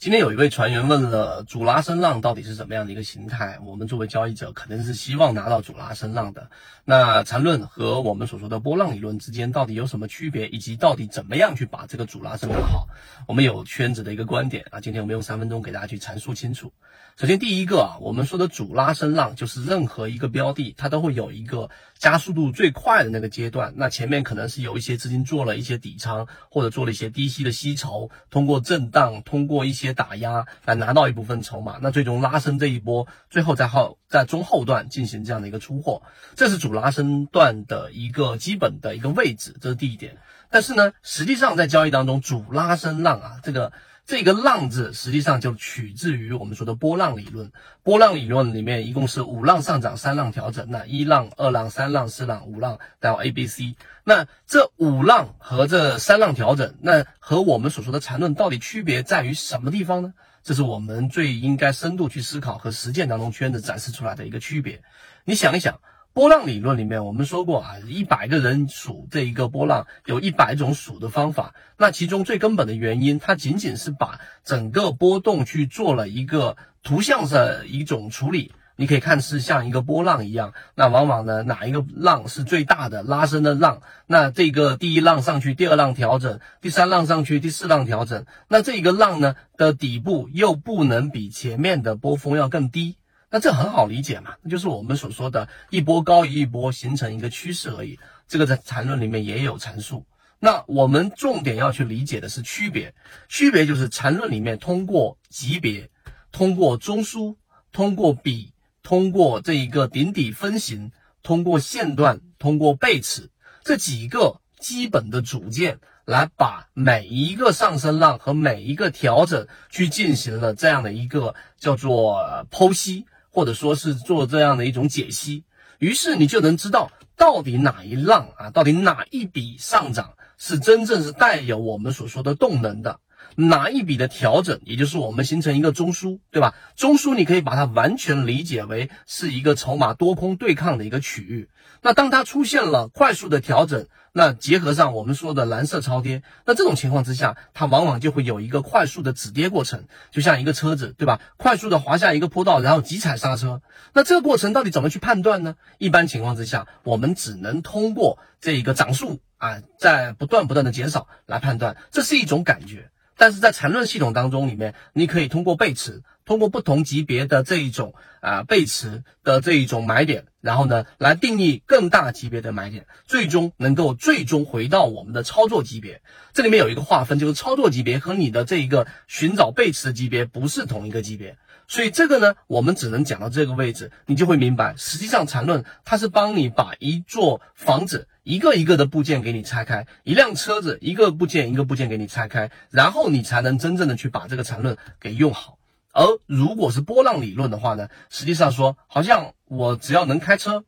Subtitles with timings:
[0.00, 3.58] 今天有一位船员问了主拉升浪到底是怎么样的一个形态？
[3.66, 6.48] 我们作为交易者肯定是希望拿到主拉升浪的。
[6.86, 12.88] 那缠论和我们所说的波浪理论之间到底有什么区别，以及到底怎么样去把这个主拉升浪好？
[13.28, 16.72] 我们有圈子的一个观点啊，今天我们用三分钟给大家去阐述清楚。
[17.18, 29.89] 首先第一个啊，我们说的主拉升浪就是任何一个标的它都会有一个加速度最快的那个阶段，那前面可能是有一些资金做了一些底仓或者做了一些低吸的吸筹，通过震荡，通过一些。
[29.92, 36.02] 打压来拿到一部分筹码，那最终拉升这一波，最后在后在中后段进行这样的一个出货，
[36.36, 40.18] 这是主拉升段的一个基本的一个位置，这是第一点。
[40.50, 43.72] 但是呢，实际上在交易当中，主拉升浪啊，这个。
[44.10, 47.52] 这个浪字实际上就取自于我们说的波浪理论。
[47.84, 50.68] 波浪理论里面一共是五浪上涨，三浪调整。
[50.68, 53.76] 那一浪、二浪、三浪、四浪、五浪到 A、B、C。
[54.02, 60.12] 那这五浪和这三浪调整，那和我们所说的缠论到底区别在于什么地方呢？
[60.42, 64.82] 这是我们最应该深度去思考和实践当中圈子展示出来的一个区别。
[65.24, 65.80] 你想一想。
[66.12, 71.54] 波浪理论里面，我们说过啊，一百个人数这一个波浪，有一百种数的方法。
[71.78, 78.52] 那其中最根本的原因，它仅仅是把整个波动去做了一个图像的一种处理。
[78.74, 83.82] 你可以看是像一个波浪一样，那往往呢，哪一个浪是最大的拉伸的浪？
[84.06, 92.96] 那这个第一浪上去，第二浪调整，第三浪上去，第四浪调整，那这个浪呢的底部又不能比前面的波峰要更低。
[93.32, 97.98] 那这很好理解嘛，那就是我们所说的一波高于一波，形成一个趋势而已。
[98.26, 100.04] 这个在缠论里面也有阐述。
[100.40, 102.92] 那我们重点要去理解的是区别，
[103.28, 105.90] 区别就是缠论里面通过级别、
[106.32, 107.36] 通过中枢、
[107.70, 110.90] 通过比、通过这一个顶底分型、
[111.22, 113.30] 通过线段、通过背驰
[113.62, 123.06] 这几个基本的组件，来把每一个上升浪和每一个调整去进行了这样的一个叫做剖析。
[123.30, 125.44] 或者说是做这样的一种解析，
[125.78, 132.98] 于是你就能知道到底哪一浪啊，到底哪一笔上涨是真正是带有我们所说的动能的，
[133.36, 136.54] 哪一笔的调整，也就是我们形成一个中枢，对吧？
[136.76, 141.48] 中枢你可以把它完全理解为是一个筹码多空对抗的一个区域。
[141.82, 143.86] 那当它出现了快速的调整。
[144.12, 151.20] 那结合上我们说的蓝色超跌，那这种情况之下，它往往就会有一个快速的止跌过程，就像一个车子，对吧？
[151.36, 153.62] 快速的滑下一个坡道，然后急踩刹车。
[153.92, 155.54] 那这个过程到底怎么去判断呢？
[155.78, 162.90] 一般情况之下，我们只能通过这一个涨速啊，在不断不断的减少来判断，这是一种感觉。
[163.20, 176.02] 但是在缠论系统当中里面，你可以通过背驰，通过不同级别的这一种啊背驰的这一种买点，然后呢来定义更大级别的买点，最终能够最终回到我们的操作级别。
[176.32, 181.36] 这里面有一个划分，就是操作级别和你的这一个寻找背驰的级别不是同一个级别。
[181.68, 188.08] 所以这个呢，我们只能讲到这个位置，你就会明白，实际上缠论它是帮你把一座房子。
[188.22, 195.56] 一个一个的部件给你拆开，一辆车子一个部件一个部件给你拆开，然后你才能真正的去把这个缠论给用好。
[195.92, 200.64] 而如果是波浪理论的话呢，实际上说好像我只要能开车。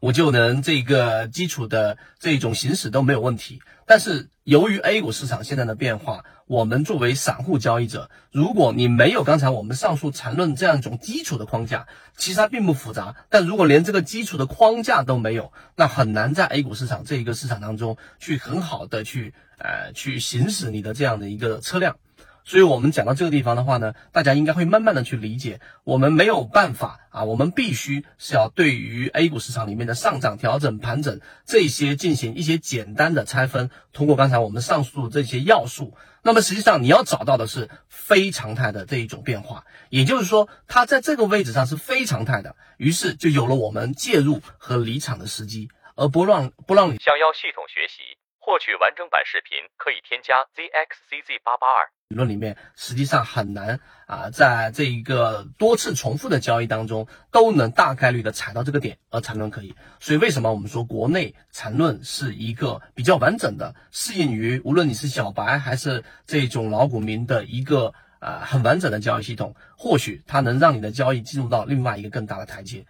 [0.00, 11.86] 我就能这个基础的这种行驶都没有问题，但是由于 A 股市场现在的变化，我们作为散户交易者，如果你没有刚才我们上述缠论这样一种基础的框架，
[12.16, 13.14] 其实它并不复杂。
[13.28, 21.98] 但如果连这个基础的框架都没有，那很难在 A 股市场这一个市场当中去很好的去呃去行驶你的这样的一个车辆。
[22.44, 33.70] 所以，我们讲到这个地方的话呢，大家应该会慢慢的去理解，我们没有办法啊，我们必须是要对于 A 股市场里面的上涨、调整、盘整这些进行一些简单的拆分。
[33.92, 45.68] 通过刚才我们上述这些要素，那么实际上你要找到的是非常态的这一种变化，也就是说，它在这个位置上是非常态的，于是就有了我们介入和离场的时机。
[45.94, 48.16] 而波浪波浪里想要系统学习。
[48.42, 51.92] 获取完整版视频，可以添加 zxcz 八八二。
[52.10, 59.76] 理论里面实际上很难啊，在这一个多次重复的交易当中，都能大概率的踩到这个点，而缠论可以。
[60.00, 72.86] 所以为什么我们说国内缠论是一个比较完整的，适应于无论你是小白还是这种老股民的一个啊很完整的交易系统，或许它能让你的交易进入到另外一个更大的台阶。